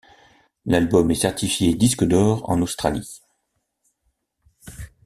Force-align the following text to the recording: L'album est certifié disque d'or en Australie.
L'album 0.65 1.11
est 1.11 1.13
certifié 1.13 1.75
disque 1.75 2.03
d'or 2.07 2.49
en 2.49 2.63
Australie. 2.63 3.21